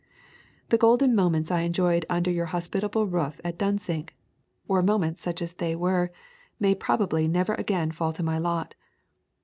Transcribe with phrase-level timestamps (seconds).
[0.69, 4.15] The golden moments I enjoyed under your hospitable roof at Dunsink,
[4.67, 6.11] or moments such as they were,
[6.59, 8.73] may probably never again fall to my lot.